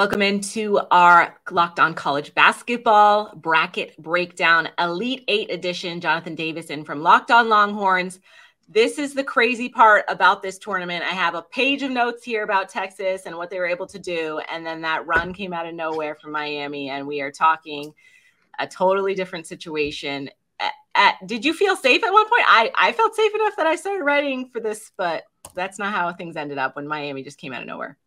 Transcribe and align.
Welcome 0.00 0.22
into 0.22 0.80
our 0.90 1.38
Locked 1.50 1.78
On 1.78 1.92
College 1.92 2.34
Basketball 2.34 3.34
Bracket 3.36 3.98
Breakdown 3.98 4.70
Elite 4.78 5.24
Eight 5.28 5.50
edition. 5.50 6.00
Jonathan 6.00 6.34
Davison 6.34 6.84
from 6.84 7.02
Locked 7.02 7.30
On 7.30 7.50
Longhorns. 7.50 8.18
This 8.66 8.98
is 8.98 9.12
the 9.12 9.22
crazy 9.22 9.68
part 9.68 10.06
about 10.08 10.40
this 10.40 10.56
tournament. 10.56 11.04
I 11.04 11.10
have 11.10 11.34
a 11.34 11.42
page 11.42 11.82
of 11.82 11.90
notes 11.90 12.24
here 12.24 12.44
about 12.44 12.70
Texas 12.70 13.26
and 13.26 13.36
what 13.36 13.50
they 13.50 13.58
were 13.58 13.66
able 13.66 13.86
to 13.88 13.98
do. 13.98 14.40
And 14.50 14.64
then 14.64 14.80
that 14.80 15.06
run 15.06 15.34
came 15.34 15.52
out 15.52 15.66
of 15.66 15.74
nowhere 15.74 16.14
from 16.14 16.32
Miami. 16.32 16.88
And 16.88 17.06
we 17.06 17.20
are 17.20 17.30
talking 17.30 17.92
a 18.58 18.66
totally 18.66 19.14
different 19.14 19.46
situation. 19.46 20.30
At, 20.60 20.72
at, 20.94 21.26
did 21.26 21.44
you 21.44 21.52
feel 21.52 21.76
safe 21.76 22.02
at 22.02 22.10
one 22.10 22.26
point? 22.26 22.44
I, 22.46 22.72
I 22.74 22.92
felt 22.92 23.14
safe 23.14 23.34
enough 23.34 23.56
that 23.58 23.66
I 23.66 23.76
started 23.76 24.02
writing 24.02 24.48
for 24.48 24.60
this, 24.60 24.92
but 24.96 25.24
that's 25.54 25.78
not 25.78 25.92
how 25.92 26.10
things 26.14 26.36
ended 26.36 26.56
up 26.56 26.74
when 26.74 26.88
Miami 26.88 27.22
just 27.22 27.36
came 27.36 27.52
out 27.52 27.60
of 27.60 27.68
nowhere. 27.68 27.98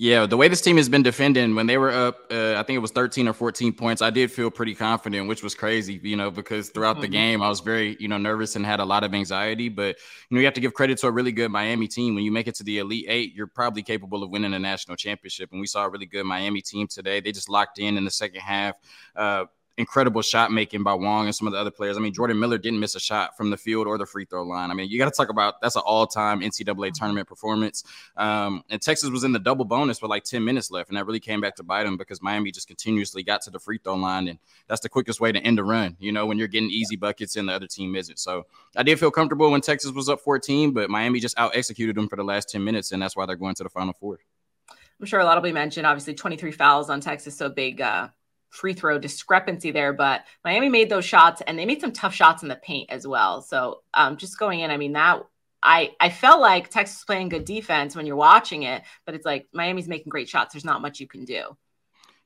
Yeah, 0.00 0.26
the 0.26 0.36
way 0.36 0.46
this 0.46 0.60
team 0.60 0.76
has 0.76 0.88
been 0.88 1.02
defending 1.02 1.56
when 1.56 1.66
they 1.66 1.76
were 1.76 1.90
up, 1.90 2.20
uh, 2.30 2.54
I 2.54 2.62
think 2.62 2.76
it 2.76 2.78
was 2.78 2.92
13 2.92 3.26
or 3.26 3.32
14 3.32 3.72
points. 3.72 4.00
I 4.00 4.10
did 4.10 4.30
feel 4.30 4.48
pretty 4.48 4.76
confident, 4.76 5.26
which 5.26 5.42
was 5.42 5.56
crazy, 5.56 5.98
you 6.04 6.14
know, 6.14 6.30
because 6.30 6.70
throughout 6.70 6.92
mm-hmm. 6.92 7.02
the 7.02 7.08
game 7.08 7.42
I 7.42 7.48
was 7.48 7.58
very, 7.58 7.96
you 7.98 8.06
know, 8.06 8.16
nervous 8.16 8.54
and 8.54 8.64
had 8.64 8.78
a 8.78 8.84
lot 8.84 9.02
of 9.02 9.12
anxiety. 9.12 9.68
But 9.68 9.96
you 10.30 10.36
know, 10.36 10.38
you 10.38 10.44
have 10.44 10.54
to 10.54 10.60
give 10.60 10.72
credit 10.72 10.98
to 10.98 11.08
a 11.08 11.10
really 11.10 11.32
good 11.32 11.50
Miami 11.50 11.88
team. 11.88 12.14
When 12.14 12.22
you 12.22 12.30
make 12.30 12.46
it 12.46 12.54
to 12.54 12.62
the 12.62 12.78
Elite 12.78 13.06
Eight, 13.08 13.34
you're 13.34 13.48
probably 13.48 13.82
capable 13.82 14.22
of 14.22 14.30
winning 14.30 14.54
a 14.54 14.58
national 14.60 14.96
championship. 14.96 15.50
And 15.50 15.60
we 15.60 15.66
saw 15.66 15.84
a 15.84 15.90
really 15.90 16.06
good 16.06 16.22
Miami 16.22 16.60
team 16.60 16.86
today. 16.86 17.18
They 17.18 17.32
just 17.32 17.48
locked 17.48 17.80
in 17.80 17.96
in 17.96 18.04
the 18.04 18.12
second 18.12 18.40
half. 18.40 18.76
Uh, 19.16 19.46
incredible 19.78 20.20
shot 20.22 20.50
making 20.52 20.82
by 20.82 20.92
Wong 20.92 21.26
and 21.26 21.34
some 21.34 21.46
of 21.46 21.52
the 21.52 21.58
other 21.58 21.70
players. 21.70 21.96
I 21.96 22.00
mean, 22.00 22.12
Jordan 22.12 22.38
Miller 22.38 22.58
didn't 22.58 22.80
miss 22.80 22.96
a 22.96 23.00
shot 23.00 23.36
from 23.36 23.50
the 23.50 23.56
field 23.56 23.86
or 23.86 23.96
the 23.96 24.04
free 24.04 24.24
throw 24.24 24.42
line. 24.42 24.72
I 24.72 24.74
mean, 24.74 24.90
you 24.90 24.98
got 24.98 25.04
to 25.04 25.16
talk 25.16 25.30
about 25.30 25.60
that's 25.62 25.76
an 25.76 25.82
all 25.86 26.06
time 26.06 26.40
NCAA 26.40 26.92
tournament 26.92 27.28
performance. 27.28 27.84
Um, 28.16 28.64
and 28.70 28.82
Texas 28.82 29.08
was 29.08 29.22
in 29.22 29.32
the 29.32 29.38
double 29.38 29.64
bonus 29.64 30.02
with 30.02 30.10
like 30.10 30.24
10 30.24 30.44
minutes 30.44 30.72
left, 30.72 30.90
and 30.90 30.98
that 30.98 31.06
really 31.06 31.20
came 31.20 31.40
back 31.40 31.54
to 31.56 31.62
bite 31.62 31.84
them 31.84 31.96
because 31.96 32.20
Miami 32.20 32.50
just 32.50 32.66
continuously 32.66 33.22
got 33.22 33.40
to 33.42 33.50
the 33.50 33.60
free 33.60 33.78
throw 33.78 33.94
line, 33.94 34.26
and 34.26 34.40
that's 34.66 34.80
the 34.80 34.88
quickest 34.88 35.20
way 35.20 35.30
to 35.30 35.38
end 35.38 35.60
a 35.60 35.64
run. 35.64 35.96
You 36.00 36.10
know, 36.10 36.26
when 36.26 36.38
you're 36.38 36.48
getting 36.48 36.70
easy 36.70 36.96
buckets 36.96 37.36
and 37.36 37.48
the 37.48 37.52
other 37.52 37.68
team 37.68 37.94
isn't. 37.94 38.18
So 38.18 38.46
I 38.76 38.82
did 38.82 38.98
feel 38.98 39.12
comfortable 39.12 39.50
when 39.50 39.60
Texas 39.60 39.92
was 39.92 40.08
up 40.08 40.20
14, 40.20 40.72
but 40.72 40.90
Miami 40.90 41.20
just 41.20 41.38
out 41.38 41.54
executed 41.54 41.96
them 41.96 42.08
for 42.08 42.16
the 42.16 42.24
last 42.24 42.50
10 42.50 42.64
minutes, 42.64 42.90
and 42.90 43.00
that's 43.00 43.16
why 43.16 43.26
they're 43.26 43.36
going 43.36 43.54
to 43.54 43.62
the 43.62 43.70
Final 43.70 43.92
Four. 43.92 44.18
I'm 45.00 45.06
sure 45.06 45.20
a 45.20 45.24
lot 45.24 45.36
will 45.36 45.42
be 45.42 45.52
mentioned. 45.52 45.86
Obviously, 45.86 46.14
23 46.14 46.50
fouls 46.50 46.90
on 46.90 47.00
Texas, 47.00 47.36
so 47.36 47.48
big 47.48 47.80
uh, 47.80 48.08
free 48.50 48.74
throw 48.74 48.98
discrepancy 48.98 49.70
there, 49.70 49.92
but 49.92 50.24
Miami 50.44 50.68
made 50.68 50.90
those 50.90 51.04
shots 51.04 51.42
and 51.46 51.58
they 51.58 51.66
made 51.66 51.80
some 51.80 51.92
tough 51.92 52.14
shots 52.14 52.42
in 52.42 52.48
the 52.48 52.56
paint 52.56 52.90
as 52.90 53.06
well. 53.06 53.42
So 53.42 53.82
um, 53.94 54.16
just 54.16 54.38
going 54.38 54.60
in, 54.60 54.70
I 54.70 54.76
mean, 54.76 54.92
that 54.92 55.22
I, 55.62 55.92
I 56.00 56.08
felt 56.10 56.40
like 56.40 56.70
Texas 56.70 57.04
playing 57.04 57.30
good 57.30 57.44
defense 57.44 57.96
when 57.96 58.06
you're 58.06 58.16
watching 58.16 58.62
it, 58.62 58.82
but 59.04 59.14
it's 59.14 59.26
like 59.26 59.48
Miami's 59.52 59.88
making 59.88 60.10
great 60.10 60.28
shots. 60.28 60.54
There's 60.54 60.64
not 60.64 60.82
much 60.82 61.00
you 61.00 61.08
can 61.08 61.24
do. 61.24 61.56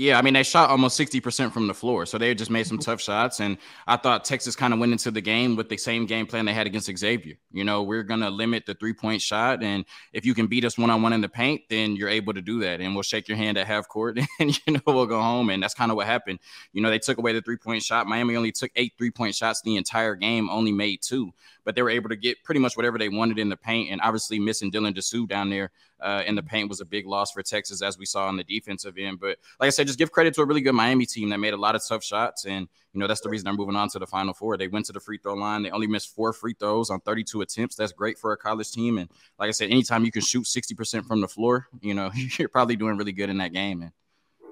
Yeah, 0.00 0.16
I 0.16 0.22
mean 0.22 0.34
they 0.34 0.44
shot 0.44 0.70
almost 0.70 0.96
60% 0.96 1.52
from 1.52 1.66
the 1.66 1.74
floor. 1.74 2.06
So 2.06 2.18
they 2.18 2.32
just 2.32 2.52
made 2.52 2.68
some 2.68 2.78
tough 2.78 3.00
shots. 3.00 3.40
And 3.40 3.58
I 3.84 3.96
thought 3.96 4.24
Texas 4.24 4.54
kind 4.54 4.72
of 4.72 4.78
went 4.78 4.92
into 4.92 5.10
the 5.10 5.20
game 5.20 5.56
with 5.56 5.68
the 5.68 5.76
same 5.76 6.06
game 6.06 6.24
plan 6.24 6.44
they 6.44 6.52
had 6.52 6.68
against 6.68 6.96
Xavier. 6.96 7.34
You 7.50 7.64
know, 7.64 7.82
we're 7.82 8.04
gonna 8.04 8.30
limit 8.30 8.64
the 8.64 8.74
three-point 8.74 9.20
shot. 9.20 9.60
And 9.60 9.84
if 10.12 10.24
you 10.24 10.34
can 10.34 10.46
beat 10.46 10.64
us 10.64 10.78
one-on-one 10.78 11.12
in 11.12 11.20
the 11.20 11.28
paint, 11.28 11.62
then 11.68 11.96
you're 11.96 12.08
able 12.08 12.32
to 12.34 12.40
do 12.40 12.60
that. 12.60 12.80
And 12.80 12.94
we'll 12.94 13.02
shake 13.02 13.26
your 13.26 13.36
hand 13.36 13.58
at 13.58 13.66
half 13.66 13.88
court 13.88 14.20
and 14.38 14.56
you 14.68 14.74
know 14.74 14.80
we'll 14.86 15.06
go 15.06 15.20
home. 15.20 15.50
And 15.50 15.60
that's 15.60 15.74
kind 15.74 15.90
of 15.90 15.96
what 15.96 16.06
happened. 16.06 16.38
You 16.72 16.80
know, 16.80 16.90
they 16.90 17.00
took 17.00 17.18
away 17.18 17.32
the 17.32 17.42
three-point 17.42 17.82
shot. 17.82 18.06
Miami 18.06 18.36
only 18.36 18.52
took 18.52 18.70
eight 18.76 18.92
three-point 18.96 19.34
shots 19.34 19.62
the 19.62 19.74
entire 19.74 20.14
game, 20.14 20.48
only 20.48 20.70
made 20.70 21.02
two 21.02 21.32
but 21.68 21.74
they 21.74 21.82
were 21.82 21.90
able 21.90 22.08
to 22.08 22.16
get 22.16 22.42
pretty 22.44 22.58
much 22.58 22.78
whatever 22.78 22.96
they 22.96 23.10
wanted 23.10 23.38
in 23.38 23.50
the 23.50 23.56
paint. 23.56 23.90
And 23.90 24.00
obviously, 24.00 24.38
missing 24.38 24.72
Dylan 24.72 24.94
Disu 24.94 25.28
down 25.28 25.50
there 25.50 25.70
uh, 26.00 26.22
in 26.26 26.34
the 26.34 26.42
paint 26.42 26.68
was 26.68 26.80
a 26.80 26.84
big 26.84 27.06
loss 27.06 27.32
for 27.32 27.42
Texas, 27.42 27.82
as 27.82 27.98
we 27.98 28.06
saw 28.06 28.26
on 28.26 28.36
the 28.36 28.44
defensive 28.44 28.96
end. 28.98 29.20
But 29.20 29.38
like 29.60 29.68
I 29.68 29.70
said, 29.70 29.86
just 29.86 29.98
give 29.98 30.12
credit 30.12 30.34
to 30.34 30.42
a 30.42 30.46
really 30.46 30.60
good 30.60 30.74
Miami 30.74 31.06
team 31.06 31.28
that 31.30 31.38
made 31.38 31.54
a 31.54 31.56
lot 31.56 31.74
of 31.74 31.86
tough 31.86 32.04
shots. 32.04 32.44
And, 32.44 32.68
you 32.92 33.00
know, 33.00 33.06
that's 33.06 33.20
the 33.20 33.28
reason 33.28 33.44
they're 33.44 33.54
moving 33.54 33.76
on 33.76 33.88
to 33.90 33.98
the 33.98 34.06
Final 34.06 34.34
Four. 34.34 34.56
They 34.56 34.68
went 34.68 34.86
to 34.86 34.92
the 34.92 35.00
free 35.00 35.18
throw 35.18 35.34
line. 35.34 35.62
They 35.62 35.70
only 35.70 35.86
missed 35.86 36.14
four 36.14 36.32
free 36.32 36.54
throws 36.58 36.90
on 36.90 37.00
32 37.00 37.40
attempts. 37.40 37.76
That's 37.76 37.92
great 37.92 38.18
for 38.18 38.32
a 38.32 38.36
college 38.36 38.70
team. 38.70 38.98
And 38.98 39.10
like 39.38 39.48
I 39.48 39.52
said, 39.52 39.70
anytime 39.70 40.04
you 40.04 40.12
can 40.12 40.22
shoot 40.22 40.44
60% 40.44 41.06
from 41.06 41.20
the 41.20 41.28
floor, 41.28 41.68
you 41.80 41.94
know, 41.94 42.10
you're 42.38 42.48
probably 42.48 42.76
doing 42.76 42.96
really 42.96 43.12
good 43.12 43.30
in 43.30 43.38
that 43.38 43.52
game. 43.52 43.82
And 43.82 43.92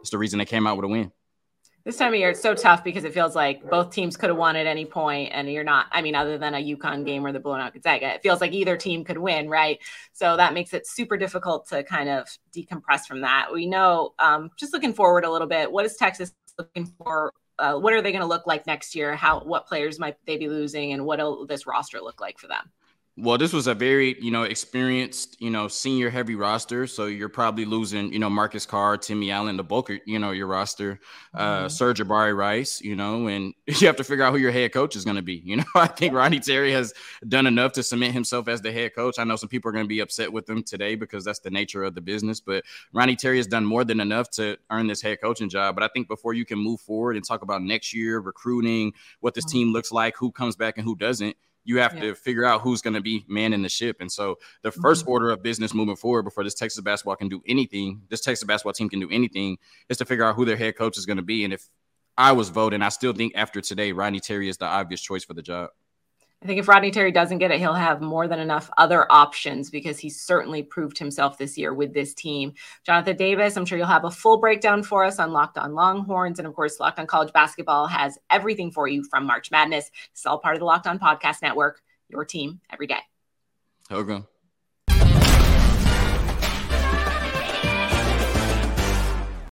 it's 0.01 0.11
the 0.11 0.19
reason 0.19 0.39
they 0.39 0.45
came 0.45 0.67
out 0.67 0.77
with 0.77 0.85
a 0.85 0.89
win 0.89 1.13
this 1.87 1.97
time 1.97 2.13
of 2.13 2.19
year 2.19 2.31
it's 2.31 2.43
so 2.43 2.53
tough 2.53 2.83
because 2.83 3.05
it 3.05 3.15
feels 3.15 3.37
like 3.37 3.63
both 3.71 3.91
teams 3.91 4.17
could 4.17 4.29
have 4.29 4.37
won 4.37 4.57
at 4.57 4.67
any 4.67 4.85
point 4.85 5.31
and 5.33 5.51
you're 5.51 5.65
not 5.65 5.87
i 5.93 6.03
mean 6.03 6.17
other 6.17 6.37
than 6.37 6.53
a 6.55 6.77
UConn 6.77 7.07
game 7.07 7.23
where 7.23 7.33
the 7.33 7.39
blown 7.39 7.61
out 7.61 7.73
gonzaga 7.73 8.15
it 8.15 8.23
feels 8.23 8.41
like 8.41 8.53
either 8.53 8.77
team 8.77 9.05
could 9.05 9.17
win 9.17 9.49
right? 9.49 9.79
So 10.13 10.37
that 10.37 10.53
makes 10.53 10.75
it 10.75 10.87
super 10.87 11.17
difficult 11.17 11.69
to 11.69 11.85
kind 11.85 12.09
of 12.09 12.27
decompress 12.55 13.07
from 13.07 13.21
that. 13.21 13.49
We 13.53 13.67
know 13.67 14.15
um, 14.19 14.51
just 14.57 14.73
looking 14.73 14.93
forward 14.93 15.25
a 15.25 15.31
little 15.31 15.47
bit 15.47 15.71
what 15.71 15.87
is 15.87 15.97
texas 15.97 16.35
looking 16.59 16.87
for? 16.99 17.33
Uh, 17.59 17.75
what 17.75 17.93
are 17.93 18.03
they 18.03 18.11
going 18.11 18.23
to 18.23 18.27
look 18.27 18.47
like 18.47 18.67
next 18.67 18.95
year? 18.95 19.15
How 19.15 19.41
what 19.41 19.67
players 19.67 19.99
might 19.99 20.17
they 20.27 20.37
be 20.37 20.49
losing 20.49 20.93
and 20.93 21.05
what 21.05 21.21
will 21.21 21.47
this 21.47 21.67
roster 21.67 22.01
look 22.01 22.21
like 22.21 22.39
for 22.39 22.49
them 22.49 22.71
well, 23.19 23.39
this 23.39 23.55
was 23.55 23.67
a 23.67 23.75
very, 23.75 24.21
you 24.21 24.31
know, 24.31 24.43
experienced, 24.43 25.41
you 25.41 25.49
know, 25.49 25.69
senior 25.69 26.11
heavy 26.11 26.35
roster. 26.35 26.87
So 26.87 27.07
you're 27.07 27.31
probably 27.31 27.65
losing, 27.65 28.13
you 28.13 28.19
know, 28.19 28.29
Marcus 28.29 28.67
Carr, 28.67 28.99
Timmy 28.99 29.31
Allen, 29.31 29.57
the 29.57 29.65
bulk 29.65 29.89
of, 29.89 30.01
you 30.05 30.19
know, 30.19 30.33
your 30.33 30.47
roster, 30.47 31.01
uh, 31.33 31.61
mm-hmm. 31.61 31.67
Sir'Jabari 31.69 32.37
Rice, 32.37 32.83
you 32.83 32.95
know, 32.95 33.27
and 33.29 33.55
you 33.67 33.87
have 33.87 33.97
to 33.97 34.05
figure 34.05 34.23
out 34.23 34.33
who 34.33 34.39
your 34.39 34.51
head 34.51 34.75
coach 34.75 34.97
is 34.97 35.05
going 35.05 35.17
to 35.17 35.23
be. 35.23 35.41
You 35.47 35.57
know, 35.57 35.65
I 35.75 35.87
think 35.87 36.13
Rodney 36.13 36.41
Terry 36.41 36.73
has 36.73 36.93
done 37.27 37.47
enough 37.47 37.73
to 37.73 37.83
cement 37.83 38.13
himself 38.13 38.49
as 38.49 38.61
the 38.61 38.71
head 38.71 38.95
coach. 38.95 39.19
I 39.19 39.25
know 39.25 39.37
some 39.37 39.49
people 39.49 39.71
are 39.71 39.73
going 39.73 39.87
to 39.87 39.89
be 39.89 40.01
upset 40.01 40.31
with 40.31 40.49
him 40.49 40.63
today 40.63 40.95
because 40.95 41.25
that's 41.25 41.39
the 41.39 41.51
nature 41.51 41.85
of 41.85 41.95
the 41.95 42.03
business, 42.03 42.41
but 42.41 42.65
Rodney 42.93 43.17
Terry 43.17 43.39
has 43.39 43.47
done 43.47 43.65
more 43.65 43.85
than 43.85 44.01
enough 44.01 44.29
to 44.33 44.59
earn 44.71 44.89
this 44.89 45.01
head 45.01 45.23
coaching 45.23 45.49
job. 45.49 45.75
But 45.75 45.85
I 45.85 45.89
think 45.89 46.07
before 46.07 46.35
you 46.35 46.45
can 46.45 46.59
move 46.59 46.83
forward 46.83 47.17
and 47.17 47.25
talk 47.25 47.41
about 47.41 47.63
next 47.63 47.95
year, 47.95 48.21
recruiting, 48.21 48.93
what 49.21 49.33
this 49.33 49.47
mm-hmm. 49.47 49.53
team 49.53 49.73
looks 49.73 49.91
like, 49.91 50.19
who 50.19 50.31
comes 50.31 50.55
back 50.55 50.77
and 50.77 50.85
who 50.85 50.97
doesn't, 50.97 51.35
you 51.67 51.79
have 51.79 51.95
yeah. 51.95 52.01
to 52.01 52.15
figure 52.15 52.45
out 52.45 52.63
who's 52.63 52.81
going 52.81 52.95
to 52.95 53.01
be 53.01 53.25
man 53.29 53.53
in 53.53 53.61
the 53.61 53.69
ship. 53.69 53.97
And 54.01 54.11
so 54.11 54.39
the 54.63 54.71
1st 54.71 55.01
mm-hmm. 55.01 55.11
order 55.11 55.31
of 55.31 55.43
business 55.43 55.75
moving 55.75 55.97
forward 55.97 56.23
before 56.23 56.45
this 56.45 56.55
Texas 56.55 56.81
basketball 56.81 57.17
can 57.17 57.29
do 57.29 57.43
anything, 57.47 58.03
this 58.09 58.21
Texas 58.21 58.47
basketball 58.47 58.73
team 58.73 58.89
can 58.89 59.01
do 59.01 59.09
anything, 59.11 59.59
is 59.89 59.99
to 59.99 60.05
figure 60.05 60.25
out 60.25 60.37
who 60.37 60.45
their 60.45 60.57
head 60.57 60.77
coach 60.77 60.97
is 60.97 61.05
going 61.05 61.17
to 61.17 61.23
be. 61.25 61.45
And 61.45 61.53
if 61.53 61.69
I 62.17 62.33
was 62.33 62.49
voting, 62.49 62.83
I 62.83 62.89
still 62.89 63.13
think 63.13 63.33
after 63.35 63.61
today, 63.61 63.93
Rodney 63.93 64.21
Terry 64.21 64.49
is 64.49 64.57
the 64.57 64.67
obvious 64.67 65.01
choice 65.01 65.25
for 65.25 65.35
the 65.35 65.43
job. 65.43 65.71
I 66.43 66.47
think 66.47 66.61
if 66.61 66.69
Rodney 66.69 66.91
Terry 66.91 67.13
doesn't 67.13 67.39
get 67.39 67.51
it, 67.51 67.59
he'll 67.59 67.73
have 67.73 68.03
more 68.03 68.29
than 68.29 68.39
enough 68.39 68.71
other 68.77 69.11
options 69.11 69.71
because 69.71 69.99
he's 69.99 70.21
certainly 70.21 70.63
proved 70.63 70.99
himself 70.99 71.39
this 71.39 71.57
year 71.57 71.73
with 71.73 71.95
this 71.95 72.13
team. 72.13 72.53
Jonathan 72.85 73.17
Davis, 73.17 73.57
I'm 73.57 73.65
sure 73.65 73.79
you'll 73.79 73.87
have 73.87 74.05
a 74.05 74.11
full 74.11 74.37
breakdown 74.37 74.83
for 74.83 75.03
us 75.03 75.19
on 75.19 75.33
Locked 75.33 75.57
On 75.57 75.75
Longhorns. 75.75 76.39
And 76.39 76.47
of 76.47 76.55
course, 76.55 76.79
Locked 76.79 76.99
On 76.99 77.07
College 77.07 77.33
Basketball 77.33 77.87
has 77.87 78.19
everything 78.31 78.71
for 78.71 78.87
you 78.87 79.03
from 79.03 79.25
March 79.25 79.51
Madness. 79.51 79.91
It's 80.13 80.27
all 80.27 80.39
part 80.39 80.55
of 80.55 80.61
the 80.61 80.67
Locked 80.67 80.87
On 80.87 80.99
Podcast 80.99 81.41
Network 81.41 81.83
your 82.09 82.25
team 82.25 82.61
every 82.71 82.87
day. 82.87 83.01
Okay. 83.91 84.23